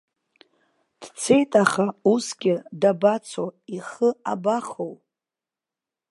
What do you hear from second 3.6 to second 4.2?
ихы